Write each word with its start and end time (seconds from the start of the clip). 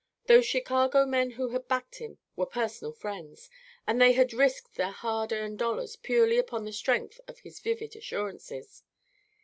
Those 0.25 0.47
Chicago 0.47 1.05
men 1.05 1.29
who 1.29 1.49
had 1.49 1.67
backed 1.67 1.97
him 1.99 2.17
were 2.35 2.47
personal 2.47 2.91
friends, 2.91 3.51
and 3.85 4.01
they 4.01 4.13
had 4.13 4.33
risked 4.33 4.73
their 4.73 4.89
hard 4.89 5.31
earned 5.31 5.59
dollars 5.59 5.95
purely 5.95 6.39
upon 6.39 6.65
the 6.65 6.73
strength 6.73 7.19
of 7.27 7.41
his 7.41 7.59
vivid 7.59 7.95
assurances. 7.95 8.81